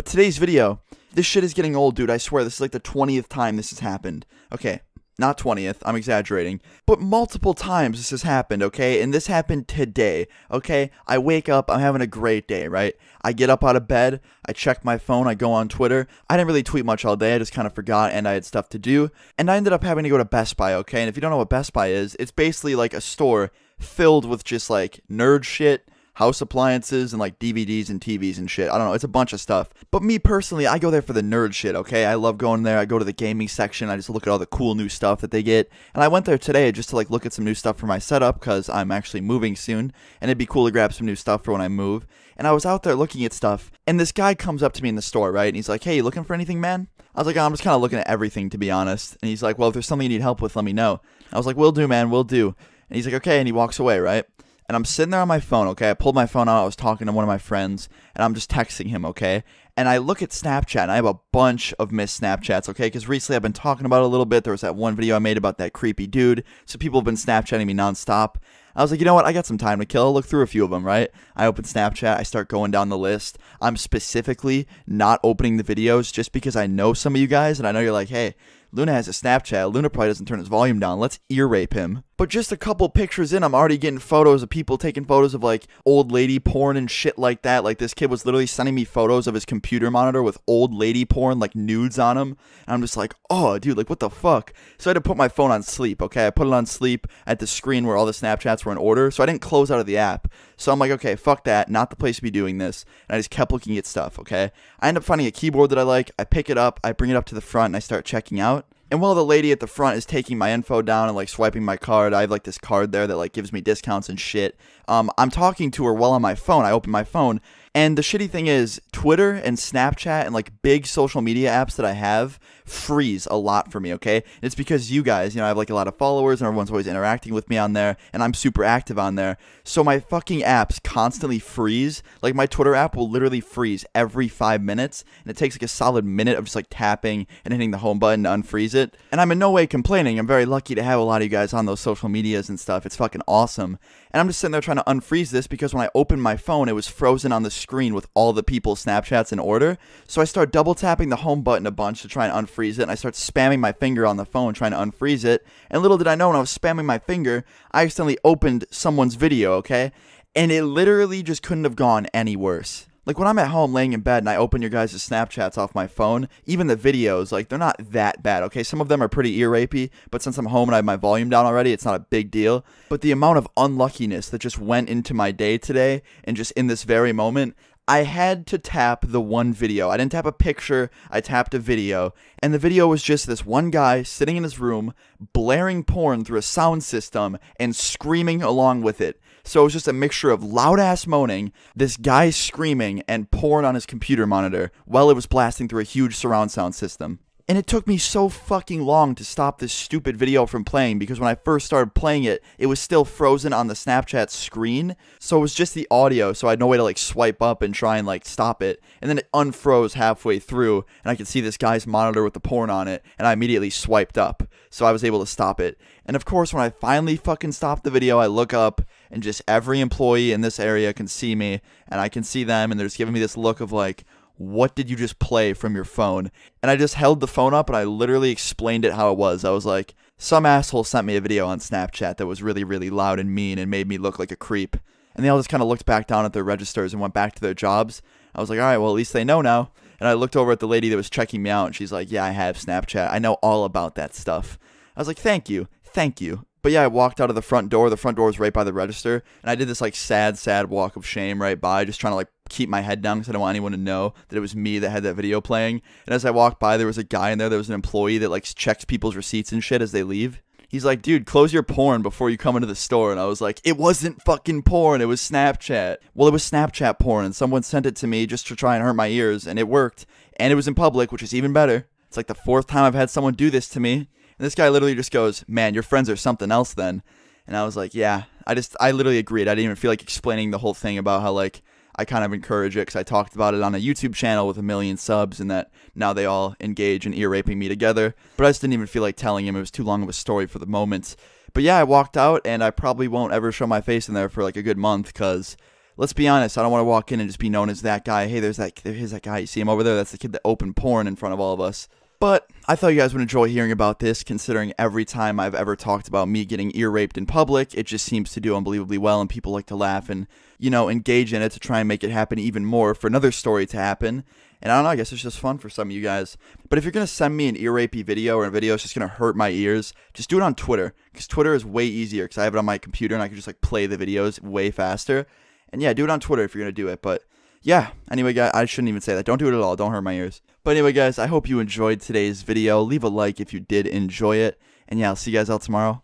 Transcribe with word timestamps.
But 0.00 0.06
today's 0.06 0.38
video, 0.38 0.80
this 1.12 1.26
shit 1.26 1.44
is 1.44 1.52
getting 1.52 1.76
old, 1.76 1.94
dude. 1.94 2.08
I 2.08 2.16
swear, 2.16 2.42
this 2.42 2.54
is 2.54 2.60
like 2.62 2.70
the 2.70 2.80
20th 2.80 3.28
time 3.28 3.56
this 3.56 3.68
has 3.68 3.80
happened. 3.80 4.24
Okay, 4.50 4.80
not 5.18 5.36
20th, 5.36 5.76
I'm 5.84 5.94
exaggerating, 5.94 6.62
but 6.86 7.02
multiple 7.02 7.52
times 7.52 7.98
this 7.98 8.08
has 8.08 8.22
happened, 8.22 8.62
okay? 8.62 9.02
And 9.02 9.12
this 9.12 9.26
happened 9.26 9.68
today, 9.68 10.26
okay? 10.50 10.90
I 11.06 11.18
wake 11.18 11.50
up, 11.50 11.70
I'm 11.70 11.80
having 11.80 12.00
a 12.00 12.06
great 12.06 12.48
day, 12.48 12.66
right? 12.66 12.94
I 13.20 13.34
get 13.34 13.50
up 13.50 13.62
out 13.62 13.76
of 13.76 13.88
bed, 13.88 14.22
I 14.46 14.54
check 14.54 14.86
my 14.86 14.96
phone, 14.96 15.26
I 15.26 15.34
go 15.34 15.52
on 15.52 15.68
Twitter. 15.68 16.08
I 16.30 16.38
didn't 16.38 16.46
really 16.46 16.62
tweet 16.62 16.86
much 16.86 17.04
all 17.04 17.16
day, 17.16 17.34
I 17.34 17.38
just 17.38 17.52
kind 17.52 17.66
of 17.66 17.74
forgot 17.74 18.12
and 18.12 18.26
I 18.26 18.32
had 18.32 18.46
stuff 18.46 18.70
to 18.70 18.78
do. 18.78 19.10
And 19.36 19.50
I 19.50 19.58
ended 19.58 19.74
up 19.74 19.84
having 19.84 20.04
to 20.04 20.08
go 20.08 20.16
to 20.16 20.24
Best 20.24 20.56
Buy, 20.56 20.72
okay? 20.76 21.00
And 21.00 21.10
if 21.10 21.16
you 21.16 21.20
don't 21.20 21.30
know 21.30 21.36
what 21.36 21.50
Best 21.50 21.74
Buy 21.74 21.88
is, 21.88 22.16
it's 22.18 22.30
basically 22.30 22.74
like 22.74 22.94
a 22.94 23.02
store 23.02 23.52
filled 23.78 24.24
with 24.24 24.44
just 24.44 24.70
like 24.70 25.02
nerd 25.10 25.44
shit 25.44 25.89
house 26.20 26.42
appliances 26.42 27.14
and 27.14 27.18
like 27.18 27.38
DVDs 27.38 27.88
and 27.88 27.98
TVs 27.98 28.36
and 28.36 28.50
shit. 28.50 28.70
I 28.70 28.76
don't 28.76 28.88
know, 28.88 28.92
it's 28.92 29.04
a 29.04 29.08
bunch 29.08 29.32
of 29.32 29.40
stuff. 29.40 29.70
But 29.90 30.02
me 30.02 30.18
personally, 30.18 30.66
I 30.66 30.78
go 30.78 30.90
there 30.90 31.00
for 31.00 31.14
the 31.14 31.22
nerd 31.22 31.54
shit, 31.54 31.74
okay? 31.74 32.04
I 32.04 32.12
love 32.12 32.36
going 32.36 32.62
there. 32.62 32.78
I 32.78 32.84
go 32.84 32.98
to 32.98 33.06
the 33.06 33.14
gaming 33.14 33.48
section. 33.48 33.88
I 33.88 33.96
just 33.96 34.10
look 34.10 34.26
at 34.26 34.30
all 34.30 34.38
the 34.38 34.44
cool 34.44 34.74
new 34.74 34.90
stuff 34.90 35.22
that 35.22 35.30
they 35.30 35.42
get. 35.42 35.70
And 35.94 36.04
I 36.04 36.08
went 36.08 36.26
there 36.26 36.36
today 36.36 36.72
just 36.72 36.90
to 36.90 36.96
like 36.96 37.08
look 37.08 37.24
at 37.24 37.32
some 37.32 37.46
new 37.46 37.54
stuff 37.54 37.78
for 37.78 37.86
my 37.86 37.98
setup 37.98 38.38
cuz 38.38 38.68
I'm 38.68 38.90
actually 38.90 39.22
moving 39.22 39.56
soon 39.56 39.94
and 40.20 40.28
it'd 40.28 40.36
be 40.36 40.44
cool 40.44 40.66
to 40.66 40.70
grab 40.70 40.92
some 40.92 41.06
new 41.06 41.16
stuff 41.16 41.42
for 41.42 41.52
when 41.52 41.62
I 41.62 41.68
move. 41.68 42.06
And 42.36 42.46
I 42.46 42.52
was 42.52 42.66
out 42.66 42.82
there 42.82 42.94
looking 42.94 43.24
at 43.24 43.32
stuff 43.32 43.70
and 43.86 43.98
this 43.98 44.12
guy 44.12 44.34
comes 44.34 44.62
up 44.62 44.74
to 44.74 44.82
me 44.82 44.90
in 44.90 44.96
the 44.96 45.02
store, 45.02 45.32
right? 45.32 45.48
And 45.48 45.56
he's 45.56 45.70
like, 45.70 45.84
"Hey, 45.84 45.96
you 45.96 46.02
looking 46.02 46.24
for 46.24 46.34
anything, 46.34 46.60
man?" 46.60 46.88
I 47.14 47.20
was 47.20 47.26
like, 47.26 47.38
oh, 47.38 47.44
I'm 47.44 47.52
just 47.52 47.64
kind 47.64 47.74
of 47.74 47.80
looking 47.80 47.98
at 47.98 48.06
everything, 48.06 48.50
to 48.50 48.58
be 48.58 48.70
honest. 48.70 49.16
And 49.20 49.28
he's 49.28 49.42
like, 49.42 49.58
well, 49.58 49.68
if 49.68 49.72
there's 49.72 49.86
something 49.86 50.08
you 50.08 50.16
need 50.16 50.22
help 50.22 50.40
with, 50.40 50.54
let 50.54 50.64
me 50.64 50.72
know. 50.72 51.00
I 51.32 51.38
was 51.38 51.46
like, 51.46 51.56
will 51.56 51.72
do, 51.72 51.88
man, 51.88 52.08
will 52.08 52.22
do. 52.24 52.54
And 52.88 52.96
he's 52.96 53.04
like, 53.04 53.16
okay. 53.16 53.38
And 53.38 53.48
he 53.48 53.52
walks 53.52 53.80
away, 53.80 53.98
right? 53.98 54.24
And 54.70 54.76
I'm 54.76 54.84
sitting 54.84 55.10
there 55.10 55.20
on 55.20 55.26
my 55.26 55.40
phone, 55.40 55.66
okay? 55.66 55.90
I 55.90 55.94
pulled 55.94 56.14
my 56.14 56.26
phone 56.26 56.48
out, 56.48 56.62
I 56.62 56.64
was 56.64 56.76
talking 56.76 57.08
to 57.08 57.12
one 57.12 57.24
of 57.24 57.28
my 57.28 57.38
friends, 57.38 57.88
and 58.14 58.22
I'm 58.22 58.34
just 58.34 58.48
texting 58.48 58.86
him, 58.86 59.04
okay? 59.04 59.42
And 59.76 59.88
I 59.88 59.98
look 59.98 60.22
at 60.22 60.30
Snapchat, 60.30 60.82
and 60.82 60.92
I 60.92 60.94
have 60.94 61.06
a 61.06 61.18
bunch 61.32 61.74
of 61.80 61.90
missed 61.90 62.20
Snapchats, 62.20 62.68
okay? 62.68 62.86
Because 62.86 63.08
recently 63.08 63.34
I've 63.34 63.42
been 63.42 63.52
talking 63.52 63.84
about 63.84 64.02
it 64.02 64.04
a 64.04 64.06
little 64.06 64.26
bit. 64.26 64.44
There 64.44 64.52
was 64.52 64.60
that 64.60 64.76
one 64.76 64.94
video 64.94 65.16
I 65.16 65.18
made 65.18 65.36
about 65.36 65.58
that 65.58 65.72
creepy 65.72 66.06
dude, 66.06 66.44
so 66.66 66.78
people 66.78 67.00
have 67.00 67.04
been 67.04 67.16
Snapchatting 67.16 67.66
me 67.66 67.74
nonstop. 67.74 68.36
I 68.76 68.82
was 68.82 68.92
like, 68.92 69.00
you 69.00 69.06
know 69.06 69.14
what? 69.14 69.24
I 69.24 69.32
got 69.32 69.44
some 69.44 69.58
time 69.58 69.80
to 69.80 69.84
kill. 69.84 70.04
I'll 70.04 70.14
look 70.14 70.26
through 70.26 70.42
a 70.42 70.46
few 70.46 70.62
of 70.62 70.70
them, 70.70 70.86
right? 70.86 71.10
I 71.34 71.46
open 71.46 71.64
Snapchat. 71.64 72.18
I 72.18 72.22
start 72.22 72.48
going 72.48 72.70
down 72.70 72.90
the 72.90 72.96
list. 72.96 73.38
I'm 73.60 73.76
specifically 73.76 74.68
not 74.86 75.18
opening 75.24 75.56
the 75.56 75.64
videos 75.64 76.12
just 76.12 76.30
because 76.30 76.54
I 76.54 76.68
know 76.68 76.92
some 76.92 77.16
of 77.16 77.20
you 77.20 77.26
guys, 77.26 77.58
and 77.58 77.66
I 77.66 77.72
know 77.72 77.80
you're 77.80 77.90
like, 77.90 78.10
hey, 78.10 78.36
Luna 78.70 78.92
has 78.92 79.08
a 79.08 79.10
Snapchat. 79.10 79.74
Luna 79.74 79.90
probably 79.90 80.10
doesn't 80.10 80.26
turn 80.26 80.38
his 80.38 80.46
volume 80.46 80.78
down. 80.78 81.00
Let's 81.00 81.18
ear 81.28 81.48
rape 81.48 81.74
him. 81.74 82.04
But 82.20 82.28
just 82.28 82.52
a 82.52 82.56
couple 82.58 82.86
pictures 82.90 83.32
in, 83.32 83.42
I'm 83.42 83.54
already 83.54 83.78
getting 83.78 83.98
photos 83.98 84.42
of 84.42 84.50
people 84.50 84.76
taking 84.76 85.06
photos 85.06 85.32
of 85.32 85.42
like 85.42 85.66
old 85.86 86.12
lady 86.12 86.38
porn 86.38 86.76
and 86.76 86.90
shit 86.90 87.18
like 87.18 87.40
that. 87.40 87.64
Like 87.64 87.78
this 87.78 87.94
kid 87.94 88.10
was 88.10 88.26
literally 88.26 88.46
sending 88.46 88.74
me 88.74 88.84
photos 88.84 89.26
of 89.26 89.32
his 89.32 89.46
computer 89.46 89.90
monitor 89.90 90.22
with 90.22 90.36
old 90.46 90.74
lady 90.74 91.06
porn, 91.06 91.38
like 91.38 91.54
nudes 91.54 91.98
on 91.98 92.18
him. 92.18 92.36
And 92.66 92.74
I'm 92.74 92.82
just 92.82 92.94
like, 92.94 93.14
oh, 93.30 93.58
dude, 93.58 93.78
like 93.78 93.88
what 93.88 94.00
the 94.00 94.10
fuck? 94.10 94.52
So 94.76 94.90
I 94.90 94.92
had 94.92 94.96
to 94.96 95.00
put 95.00 95.16
my 95.16 95.28
phone 95.28 95.50
on 95.50 95.62
sleep, 95.62 96.02
okay? 96.02 96.26
I 96.26 96.30
put 96.30 96.46
it 96.46 96.52
on 96.52 96.66
sleep 96.66 97.06
at 97.26 97.38
the 97.38 97.46
screen 97.46 97.86
where 97.86 97.96
all 97.96 98.04
the 98.04 98.12
Snapchats 98.12 98.66
were 98.66 98.72
in 98.72 98.76
order. 98.76 99.10
So 99.10 99.22
I 99.22 99.26
didn't 99.26 99.40
close 99.40 99.70
out 99.70 99.80
of 99.80 99.86
the 99.86 99.96
app. 99.96 100.30
So 100.58 100.72
I'm 100.72 100.78
like, 100.78 100.90
okay, 100.90 101.16
fuck 101.16 101.44
that. 101.44 101.70
Not 101.70 101.88
the 101.88 101.96
place 101.96 102.16
to 102.16 102.22
be 102.22 102.30
doing 102.30 102.58
this. 102.58 102.84
And 103.08 103.16
I 103.16 103.18
just 103.18 103.30
kept 103.30 103.50
looking 103.50 103.78
at 103.78 103.86
stuff, 103.86 104.18
okay? 104.18 104.50
I 104.78 104.88
end 104.88 104.98
up 104.98 105.04
finding 105.04 105.26
a 105.26 105.30
keyboard 105.30 105.70
that 105.70 105.78
I 105.78 105.84
like. 105.84 106.10
I 106.18 106.24
pick 106.24 106.50
it 106.50 106.58
up, 106.58 106.80
I 106.84 106.92
bring 106.92 107.08
it 107.10 107.16
up 107.16 107.24
to 107.26 107.34
the 107.34 107.40
front, 107.40 107.68
and 107.68 107.76
I 107.76 107.80
start 107.80 108.04
checking 108.04 108.38
out. 108.38 108.66
And 108.90 109.00
while 109.00 109.14
the 109.14 109.24
lady 109.24 109.52
at 109.52 109.60
the 109.60 109.68
front 109.68 109.96
is 109.96 110.04
taking 110.04 110.36
my 110.36 110.52
info 110.52 110.82
down 110.82 111.06
and 111.06 111.16
like 111.16 111.28
swiping 111.28 111.64
my 111.64 111.76
card, 111.76 112.12
I 112.12 112.22
have 112.22 112.30
like 112.30 112.42
this 112.42 112.58
card 112.58 112.90
there 112.90 113.06
that 113.06 113.16
like 113.16 113.32
gives 113.32 113.52
me 113.52 113.60
discounts 113.60 114.08
and 114.08 114.18
shit. 114.18 114.58
Um, 114.90 115.08
I'm 115.16 115.30
talking 115.30 115.70
to 115.70 115.86
her 115.86 115.94
while 115.94 116.10
on 116.10 116.20
my 116.20 116.34
phone. 116.34 116.64
I 116.64 116.72
open 116.72 116.90
my 116.90 117.04
phone 117.04 117.40
and 117.72 117.96
the 117.96 118.02
shitty 118.02 118.28
thing 118.28 118.48
is, 118.48 118.80
Twitter 118.90 119.30
and 119.30 119.56
Snapchat 119.56 120.24
and 120.24 120.34
like 120.34 120.60
big 120.60 120.86
social 120.86 121.22
media 121.22 121.50
apps 121.50 121.76
that 121.76 121.86
I 121.86 121.92
have 121.92 122.40
freeze 122.64 123.26
a 123.30 123.36
lot 123.36 123.70
for 123.70 123.78
me, 123.78 123.94
okay? 123.94 124.24
It's 124.42 124.56
because 124.56 124.90
you 124.90 125.04
guys, 125.04 125.34
you 125.34 125.40
know, 125.40 125.44
I 125.44 125.48
have 125.48 125.56
like 125.56 125.70
a 125.70 125.74
lot 125.74 125.86
of 125.86 125.96
followers 125.96 126.40
and 126.40 126.48
everyone's 126.48 126.70
always 126.70 126.88
interacting 126.88 127.32
with 127.32 127.48
me 127.48 127.58
on 127.58 127.72
there 127.74 127.96
and 128.12 128.24
I'm 128.24 128.34
super 128.34 128.64
active 128.64 128.98
on 128.98 129.14
there. 129.14 129.36
So 129.62 129.84
my 129.84 130.00
fucking 130.00 130.40
apps 130.40 130.82
constantly 130.82 131.38
freeze. 131.38 132.02
Like 132.22 132.34
my 132.34 132.46
Twitter 132.46 132.74
app 132.74 132.96
will 132.96 133.08
literally 133.08 133.40
freeze 133.40 133.84
every 133.94 134.26
five 134.26 134.62
minutes 134.62 135.04
and 135.24 135.30
it 135.30 135.36
takes 135.36 135.54
like 135.54 135.62
a 135.62 135.68
solid 135.68 136.04
minute 136.04 136.36
of 136.38 136.46
just 136.46 136.56
like 136.56 136.66
tapping 136.70 137.28
and 137.44 137.54
hitting 137.54 137.70
the 137.70 137.78
home 137.78 138.00
button 138.00 138.24
to 138.24 138.30
unfreeze 138.30 138.74
it. 138.74 138.96
And 139.12 139.20
I'm 139.20 139.30
in 139.30 139.38
no 139.38 139.52
way 139.52 139.68
complaining. 139.68 140.18
I'm 140.18 140.26
very 140.26 140.44
lucky 140.44 140.74
to 140.74 140.82
have 140.82 140.98
a 140.98 141.04
lot 141.04 141.22
of 141.22 141.24
you 141.24 141.30
guys 141.30 141.52
on 141.52 141.66
those 141.66 141.80
social 141.80 142.08
medias 142.08 142.48
and 142.48 142.58
stuff. 142.58 142.84
It's 142.84 142.96
fucking 142.96 143.22
awesome. 143.28 143.78
And 144.10 144.20
I'm 144.20 144.26
just 144.26 144.40
sitting 144.40 144.52
there 144.52 144.60
trying 144.60 144.78
to 144.78 144.79
unfreeze 144.86 145.30
this 145.30 145.46
because 145.46 145.72
when 145.72 145.84
I 145.84 145.90
opened 145.94 146.22
my 146.22 146.36
phone, 146.36 146.68
it 146.68 146.74
was 146.74 146.88
frozen 146.88 147.32
on 147.32 147.42
the 147.42 147.50
screen 147.50 147.94
with 147.94 148.06
all 148.14 148.32
the 148.32 148.42
people's 148.42 148.84
Snapchats 148.84 149.32
in 149.32 149.38
order. 149.38 149.78
So 150.06 150.20
I 150.20 150.24
start 150.24 150.52
double 150.52 150.74
tapping 150.74 151.08
the 151.08 151.16
home 151.16 151.42
button 151.42 151.66
a 151.66 151.70
bunch 151.70 152.02
to 152.02 152.08
try 152.08 152.26
and 152.26 152.46
unfreeze 152.46 152.78
it. 152.78 152.82
And 152.82 152.90
I 152.90 152.94
start 152.94 153.14
spamming 153.14 153.60
my 153.60 153.72
finger 153.72 154.06
on 154.06 154.16
the 154.16 154.24
phone 154.24 154.54
trying 154.54 154.72
to 154.72 154.76
unfreeze 154.76 155.24
it. 155.24 155.46
And 155.70 155.80
little 155.82 155.98
did 155.98 156.06
I 156.08 156.14
know 156.14 156.28
when 156.28 156.36
I 156.36 156.40
was 156.40 156.56
spamming 156.56 156.84
my 156.84 156.98
finger, 156.98 157.44
I 157.72 157.84
accidentally 157.84 158.18
opened 158.24 158.66
someone's 158.70 159.14
video, 159.14 159.54
okay? 159.54 159.92
And 160.34 160.52
it 160.52 160.64
literally 160.64 161.22
just 161.22 161.42
couldn't 161.42 161.64
have 161.64 161.76
gone 161.76 162.06
any 162.14 162.36
worse. 162.36 162.86
Like 163.06 163.18
when 163.18 163.26
I'm 163.26 163.38
at 163.38 163.48
home 163.48 163.72
laying 163.72 163.94
in 163.94 164.00
bed 164.00 164.18
and 164.22 164.28
I 164.28 164.36
open 164.36 164.60
your 164.60 164.70
guys' 164.70 164.92
Snapchats 164.92 165.56
off 165.56 165.74
my 165.74 165.86
phone, 165.86 166.28
even 166.44 166.66
the 166.66 166.76
videos, 166.76 167.32
like 167.32 167.48
they're 167.48 167.58
not 167.58 167.76
that 167.78 168.22
bad. 168.22 168.42
Okay, 168.44 168.62
some 168.62 168.80
of 168.80 168.88
them 168.88 169.02
are 169.02 169.08
pretty 169.08 169.38
ear 169.38 169.50
rapey, 169.50 169.90
but 170.10 170.22
since 170.22 170.36
I'm 170.36 170.46
home 170.46 170.68
and 170.68 170.74
I 170.74 170.78
have 170.78 170.84
my 170.84 170.96
volume 170.96 171.30
down 171.30 171.46
already, 171.46 171.72
it's 171.72 171.84
not 171.84 171.94
a 171.94 172.00
big 172.00 172.30
deal. 172.30 172.64
But 172.90 173.00
the 173.00 173.10
amount 173.10 173.38
of 173.38 173.48
unluckiness 173.56 174.28
that 174.28 174.40
just 174.40 174.58
went 174.58 174.90
into 174.90 175.14
my 175.14 175.32
day 175.32 175.56
today 175.56 176.02
and 176.24 176.36
just 176.36 176.52
in 176.52 176.66
this 176.66 176.84
very 176.84 177.12
moment, 177.12 177.56
I 177.88 178.04
had 178.04 178.46
to 178.48 178.58
tap 178.58 179.04
the 179.08 179.20
one 179.20 179.52
video. 179.52 179.88
I 179.88 179.96
didn't 179.96 180.12
tap 180.12 180.26
a 180.26 180.30
picture, 180.30 180.90
I 181.10 181.20
tapped 181.20 181.54
a 181.54 181.58
video. 181.58 182.14
And 182.40 182.54
the 182.54 182.58
video 182.58 182.86
was 182.86 183.02
just 183.02 183.26
this 183.26 183.44
one 183.44 183.70
guy 183.70 184.02
sitting 184.02 184.36
in 184.36 184.44
his 184.44 184.60
room, 184.60 184.94
blaring 185.32 185.82
porn 185.84 186.24
through 186.24 186.38
a 186.38 186.42
sound 186.42 186.84
system 186.84 187.38
and 187.58 187.74
screaming 187.74 188.42
along 188.42 188.82
with 188.82 189.00
it. 189.00 189.20
So 189.44 189.60
it 189.60 189.64
was 189.64 189.72
just 189.72 189.88
a 189.88 189.92
mixture 189.92 190.30
of 190.30 190.44
loud 190.44 190.80
ass 190.80 191.06
moaning, 191.06 191.52
this 191.74 191.96
guy 191.96 192.30
screaming, 192.30 193.02
and 193.08 193.30
porn 193.30 193.64
on 193.64 193.74
his 193.74 193.86
computer 193.86 194.26
monitor 194.26 194.70
while 194.84 195.10
it 195.10 195.14
was 195.14 195.26
blasting 195.26 195.68
through 195.68 195.80
a 195.80 195.84
huge 195.84 196.16
surround 196.16 196.50
sound 196.50 196.74
system. 196.74 197.20
And 197.50 197.58
it 197.58 197.66
took 197.66 197.88
me 197.88 197.98
so 197.98 198.28
fucking 198.28 198.82
long 198.82 199.16
to 199.16 199.24
stop 199.24 199.58
this 199.58 199.72
stupid 199.72 200.16
video 200.16 200.46
from 200.46 200.64
playing 200.64 201.00
because 201.00 201.18
when 201.18 201.28
I 201.28 201.34
first 201.34 201.66
started 201.66 201.96
playing 201.96 202.22
it, 202.22 202.44
it 202.58 202.66
was 202.66 202.78
still 202.78 203.04
frozen 203.04 203.52
on 203.52 203.66
the 203.66 203.74
Snapchat 203.74 204.30
screen. 204.30 204.94
So 205.18 205.38
it 205.38 205.40
was 205.40 205.52
just 205.52 205.74
the 205.74 205.88
audio, 205.90 206.32
so 206.32 206.46
I 206.46 206.52
had 206.52 206.60
no 206.60 206.68
way 206.68 206.76
to 206.76 206.84
like 206.84 206.96
swipe 206.96 207.42
up 207.42 207.60
and 207.60 207.74
try 207.74 207.98
and 207.98 208.06
like 208.06 208.24
stop 208.24 208.62
it. 208.62 208.80
And 209.02 209.10
then 209.10 209.18
it 209.18 209.28
unfroze 209.34 209.94
halfway 209.94 210.38
through, 210.38 210.84
and 211.02 211.10
I 211.10 211.16
could 211.16 211.26
see 211.26 211.40
this 211.40 211.56
guy's 211.56 211.88
monitor 211.88 212.22
with 212.22 212.34
the 212.34 212.40
porn 212.40 212.70
on 212.70 212.86
it, 212.86 213.04
and 213.18 213.26
I 213.26 213.32
immediately 213.32 213.70
swiped 213.70 214.16
up. 214.16 214.44
So 214.70 214.86
I 214.86 214.92
was 214.92 215.02
able 215.02 215.18
to 215.18 215.26
stop 215.26 215.58
it. 215.58 215.76
And 216.06 216.14
of 216.14 216.24
course, 216.24 216.54
when 216.54 216.62
I 216.62 216.70
finally 216.70 217.16
fucking 217.16 217.50
stopped 217.50 217.82
the 217.82 217.90
video, 217.90 218.20
I 218.20 218.26
look 218.28 218.54
up 218.54 218.80
and 219.10 219.22
just 219.22 219.42
every 219.48 219.80
employee 219.80 220.32
in 220.32 220.40
this 220.40 220.60
area 220.60 220.92
can 220.92 221.08
see 221.08 221.34
me, 221.34 221.60
and 221.88 222.00
I 222.00 222.08
can 222.08 222.22
see 222.22 222.44
them, 222.44 222.70
and 222.70 222.78
they're 222.78 222.86
just 222.86 222.98
giving 222.98 223.14
me 223.14 223.20
this 223.20 223.36
look 223.36 223.60
of 223.60 223.72
like, 223.72 224.04
what 224.40 224.74
did 224.74 224.88
you 224.88 224.96
just 224.96 225.18
play 225.18 225.52
from 225.52 225.74
your 225.74 225.84
phone? 225.84 226.30
And 226.62 226.70
I 226.70 226.76
just 226.76 226.94
held 226.94 227.20
the 227.20 227.26
phone 227.26 227.52
up 227.52 227.68
and 227.68 227.76
I 227.76 227.84
literally 227.84 228.30
explained 228.30 228.86
it 228.86 228.94
how 228.94 229.12
it 229.12 229.18
was. 229.18 229.44
I 229.44 229.50
was 229.50 229.66
like, 229.66 229.94
some 230.16 230.46
asshole 230.46 230.84
sent 230.84 231.06
me 231.06 231.14
a 231.16 231.20
video 231.20 231.46
on 231.46 231.58
Snapchat 231.58 232.16
that 232.16 232.26
was 232.26 232.42
really, 232.42 232.64
really 232.64 232.88
loud 232.88 233.18
and 233.18 233.34
mean 233.34 233.58
and 233.58 233.70
made 233.70 233.86
me 233.86 233.98
look 233.98 234.18
like 234.18 234.32
a 234.32 234.36
creep. 234.36 234.78
And 235.14 235.22
they 235.22 235.28
all 235.28 235.38
just 235.38 235.50
kind 235.50 235.62
of 235.62 235.68
looked 235.68 235.84
back 235.84 236.06
down 236.06 236.24
at 236.24 236.32
their 236.32 236.42
registers 236.42 236.94
and 236.94 237.02
went 237.02 237.12
back 237.12 237.34
to 237.34 237.42
their 237.42 237.52
jobs. 237.52 238.00
I 238.34 238.40
was 238.40 238.48
like, 238.48 238.58
all 238.58 238.64
right, 238.64 238.78
well, 238.78 238.88
at 238.88 238.94
least 238.94 239.12
they 239.12 239.24
know 239.24 239.42
now. 239.42 239.72
And 239.98 240.08
I 240.08 240.14
looked 240.14 240.36
over 240.36 240.52
at 240.52 240.60
the 240.60 240.66
lady 240.66 240.88
that 240.88 240.96
was 240.96 241.10
checking 241.10 241.42
me 241.42 241.50
out 241.50 241.66
and 241.66 241.76
she's 241.76 241.92
like, 241.92 242.10
yeah, 242.10 242.24
I 242.24 242.30
have 242.30 242.56
Snapchat. 242.56 243.12
I 243.12 243.18
know 243.18 243.34
all 243.42 243.64
about 243.64 243.94
that 243.96 244.14
stuff. 244.14 244.58
I 244.96 245.00
was 245.02 245.08
like, 245.08 245.18
thank 245.18 245.50
you. 245.50 245.68
Thank 245.84 246.22
you. 246.22 246.46
But 246.62 246.72
yeah, 246.72 246.82
I 246.82 246.88
walked 246.88 247.20
out 247.20 247.30
of 247.30 247.36
the 247.36 247.42
front 247.42 247.70
door. 247.70 247.88
The 247.90 247.96
front 247.96 248.16
door 248.16 248.26
was 248.26 248.38
right 248.38 248.52
by 248.52 248.64
the 248.64 248.72
register. 248.72 249.22
And 249.42 249.50
I 249.50 249.54
did 249.54 249.68
this 249.68 249.80
like 249.80 249.94
sad, 249.94 250.38
sad 250.38 250.68
walk 250.68 250.96
of 250.96 251.06
shame 251.06 251.40
right 251.40 251.60
by, 251.60 251.84
just 251.84 252.00
trying 252.00 252.12
to 252.12 252.16
like 252.16 252.28
keep 252.48 252.68
my 252.68 252.80
head 252.80 253.00
down 253.02 253.18
because 253.18 253.28
I 253.28 253.32
don't 253.32 253.40
want 253.40 253.54
anyone 253.54 253.72
to 253.72 253.78
know 253.78 254.14
that 254.28 254.36
it 254.36 254.40
was 254.40 254.54
me 254.56 254.78
that 254.78 254.90
had 254.90 255.02
that 255.04 255.14
video 255.14 255.40
playing. 255.40 255.82
And 256.06 256.14
as 256.14 256.24
I 256.24 256.30
walked 256.30 256.60
by, 256.60 256.76
there 256.76 256.86
was 256.86 256.98
a 256.98 257.04
guy 257.04 257.30
in 257.30 257.38
there. 257.38 257.48
There 257.48 257.58
was 257.58 257.68
an 257.68 257.74
employee 257.74 258.18
that 258.18 258.30
like 258.30 258.44
checks 258.44 258.84
people's 258.84 259.16
receipts 259.16 259.52
and 259.52 259.64
shit 259.64 259.82
as 259.82 259.92
they 259.92 260.02
leave. 260.02 260.42
He's 260.68 260.84
like, 260.84 261.02
dude, 261.02 261.26
close 261.26 261.52
your 261.52 261.64
porn 261.64 262.00
before 262.00 262.30
you 262.30 262.38
come 262.38 262.54
into 262.54 262.68
the 262.68 262.76
store. 262.76 263.10
And 263.10 263.18
I 263.18 263.24
was 263.24 263.40
like, 263.40 263.60
it 263.64 263.76
wasn't 263.76 264.22
fucking 264.22 264.62
porn. 264.62 265.00
It 265.00 265.06
was 265.06 265.20
Snapchat. 265.20 265.96
Well, 266.14 266.28
it 266.28 266.32
was 266.32 266.48
Snapchat 266.48 267.00
porn. 267.00 267.24
And 267.24 267.34
someone 267.34 267.64
sent 267.64 267.86
it 267.86 267.96
to 267.96 268.06
me 268.06 268.24
just 268.24 268.46
to 268.46 268.54
try 268.54 268.76
and 268.76 268.84
hurt 268.84 268.94
my 268.94 269.08
ears. 269.08 269.48
And 269.48 269.58
it 269.58 269.66
worked. 269.66 270.06
And 270.36 270.52
it 270.52 270.56
was 270.56 270.68
in 270.68 270.76
public, 270.76 271.10
which 271.10 271.24
is 271.24 271.34
even 271.34 271.52
better. 271.52 271.88
It's 272.06 272.16
like 272.16 272.28
the 272.28 272.34
fourth 272.36 272.68
time 272.68 272.84
I've 272.84 272.94
had 272.94 273.10
someone 273.10 273.34
do 273.34 273.50
this 273.50 273.68
to 273.70 273.80
me. 273.80 274.08
And 274.40 274.46
this 274.46 274.54
guy 274.54 274.70
literally 274.70 274.94
just 274.94 275.12
goes, 275.12 275.44
man, 275.46 275.74
your 275.74 275.82
friends 275.82 276.08
are 276.08 276.16
something 276.16 276.50
else 276.50 276.72
then. 276.72 277.02
And 277.46 277.54
I 277.54 277.62
was 277.62 277.76
like, 277.76 277.92
yeah. 277.92 278.22
I 278.46 278.54
just, 278.54 278.74
I 278.80 278.90
literally 278.90 279.18
agreed. 279.18 279.48
I 279.48 279.50
didn't 279.50 279.64
even 279.64 279.76
feel 279.76 279.90
like 279.90 280.00
explaining 280.00 280.50
the 280.50 280.56
whole 280.56 280.72
thing 280.72 280.96
about 280.96 281.20
how, 281.20 281.32
like, 281.32 281.60
I 281.94 282.06
kind 282.06 282.24
of 282.24 282.32
encourage 282.32 282.74
it 282.74 282.80
because 282.80 282.96
I 282.96 283.02
talked 283.02 283.34
about 283.34 283.52
it 283.52 283.60
on 283.60 283.74
a 283.74 283.78
YouTube 283.78 284.14
channel 284.14 284.48
with 284.48 284.56
a 284.56 284.62
million 284.62 284.96
subs 284.96 285.40
and 285.40 285.50
that 285.50 285.70
now 285.94 286.14
they 286.14 286.24
all 286.24 286.56
engage 286.58 287.04
in 287.04 287.12
ear 287.12 287.28
raping 287.28 287.58
me 287.58 287.68
together. 287.68 288.14
But 288.38 288.46
I 288.46 288.48
just 288.48 288.62
didn't 288.62 288.72
even 288.72 288.86
feel 288.86 289.02
like 289.02 289.16
telling 289.16 289.46
him. 289.46 289.56
It 289.56 289.60
was 289.60 289.70
too 289.70 289.84
long 289.84 290.02
of 290.02 290.08
a 290.08 290.14
story 290.14 290.46
for 290.46 290.58
the 290.58 290.64
moment. 290.64 291.16
But 291.52 291.62
yeah, 291.62 291.76
I 291.76 291.84
walked 291.84 292.16
out 292.16 292.40
and 292.46 292.64
I 292.64 292.70
probably 292.70 293.08
won't 293.08 293.34
ever 293.34 293.52
show 293.52 293.66
my 293.66 293.82
face 293.82 294.08
in 294.08 294.14
there 294.14 294.30
for 294.30 294.42
like 294.42 294.56
a 294.56 294.62
good 294.62 294.78
month 294.78 295.08
because 295.08 295.58
let's 295.98 296.14
be 296.14 296.28
honest, 296.28 296.56
I 296.56 296.62
don't 296.62 296.72
want 296.72 296.80
to 296.80 296.86
walk 296.86 297.12
in 297.12 297.20
and 297.20 297.28
just 297.28 297.38
be 297.38 297.50
known 297.50 297.68
as 297.68 297.82
that 297.82 298.06
guy. 298.06 298.26
Hey, 298.26 298.40
there's 298.40 298.56
that 298.56 298.76
there's 298.76 299.10
that 299.10 299.22
guy. 299.22 299.36
You 299.40 299.46
see 299.46 299.60
him 299.60 299.68
over 299.68 299.82
there? 299.82 299.96
That's 299.96 300.12
the 300.12 300.18
kid 300.18 300.32
that 300.32 300.40
opened 300.46 300.76
porn 300.76 301.06
in 301.06 301.14
front 301.14 301.34
of 301.34 301.40
all 301.40 301.52
of 301.52 301.60
us. 301.60 301.88
But 302.20 302.50
I 302.68 302.76
thought 302.76 302.88
you 302.88 303.00
guys 303.00 303.14
would 303.14 303.22
enjoy 303.22 303.48
hearing 303.48 303.72
about 303.72 303.98
this, 303.98 304.22
considering 304.22 304.74
every 304.78 305.06
time 305.06 305.40
I've 305.40 305.54
ever 305.54 305.74
talked 305.74 306.06
about 306.06 306.28
me 306.28 306.44
getting 306.44 306.70
ear 306.76 306.90
raped 306.90 307.16
in 307.16 307.24
public, 307.24 307.74
it 307.74 307.86
just 307.86 308.04
seems 308.04 308.30
to 308.32 308.40
do 308.40 308.54
unbelievably 308.54 308.98
well, 308.98 309.22
and 309.22 309.30
people 309.30 309.52
like 309.52 309.64
to 309.66 309.74
laugh 309.74 310.10
and, 310.10 310.26
you 310.58 310.68
know, 310.68 310.90
engage 310.90 311.32
in 311.32 311.40
it 311.40 311.50
to 311.52 311.58
try 311.58 311.80
and 311.80 311.88
make 311.88 312.04
it 312.04 312.10
happen 312.10 312.38
even 312.38 312.66
more 312.66 312.94
for 312.94 313.06
another 313.06 313.32
story 313.32 313.64
to 313.68 313.78
happen. 313.78 314.22
And 314.60 314.70
I 314.70 314.76
don't 314.76 314.84
know, 314.84 314.90
I 314.90 314.96
guess 314.96 315.10
it's 315.12 315.22
just 315.22 315.38
fun 315.38 315.56
for 315.56 315.70
some 315.70 315.88
of 315.88 315.92
you 315.92 316.02
guys. 316.02 316.36
But 316.68 316.76
if 316.76 316.84
you're 316.84 316.92
going 316.92 317.06
to 317.06 317.12
send 317.12 317.38
me 317.38 317.48
an 317.48 317.56
ear 317.56 317.72
rapey 317.72 318.04
video 318.04 318.36
or 318.36 318.44
a 318.44 318.50
video 318.50 318.74
it's 318.74 318.82
just 318.82 318.94
going 318.94 319.08
to 319.08 319.14
hurt 319.14 319.34
my 319.34 319.48
ears, 319.48 319.94
just 320.12 320.28
do 320.28 320.36
it 320.36 320.42
on 320.42 320.54
Twitter. 320.54 320.94
Because 321.10 321.26
Twitter 321.26 321.54
is 321.54 321.64
way 321.64 321.86
easier 321.86 322.24
because 322.24 322.36
I 322.36 322.44
have 322.44 322.54
it 322.54 322.58
on 322.58 322.66
my 322.66 322.76
computer 322.76 323.14
and 323.14 323.22
I 323.22 323.28
can 323.28 323.36
just 323.36 323.46
like 323.46 323.62
play 323.62 323.86
the 323.86 323.96
videos 323.96 324.38
way 324.42 324.70
faster. 324.70 325.26
And 325.72 325.80
yeah, 325.80 325.94
do 325.94 326.04
it 326.04 326.10
on 326.10 326.20
Twitter 326.20 326.44
if 326.44 326.54
you're 326.54 326.64
going 326.64 326.74
to 326.74 326.82
do 326.82 326.88
it. 326.88 327.00
But 327.00 327.24
yeah, 327.62 327.90
anyway, 328.10 328.32
guys, 328.32 328.52
I 328.54 328.64
shouldn't 328.64 328.88
even 328.88 329.00
say 329.00 329.14
that. 329.14 329.26
Don't 329.26 329.38
do 329.38 329.48
it 329.48 329.54
at 329.54 329.60
all. 329.60 329.76
Don't 329.76 329.92
hurt 329.92 330.02
my 330.02 330.14
ears. 330.14 330.40
But 330.64 330.72
anyway, 330.72 330.92
guys, 330.92 331.18
I 331.18 331.26
hope 331.26 331.48
you 331.48 331.60
enjoyed 331.60 332.00
today's 332.00 332.42
video. 332.42 332.80
Leave 332.80 333.04
a 333.04 333.08
like 333.08 333.40
if 333.40 333.52
you 333.52 333.60
did 333.60 333.86
enjoy 333.86 334.36
it. 334.36 334.60
And 334.88 334.98
yeah, 334.98 335.08
I'll 335.08 335.16
see 335.16 335.30
you 335.30 335.38
guys 335.38 335.50
out 335.50 335.62
tomorrow. 335.62 336.02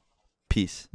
Peace. 0.50 0.88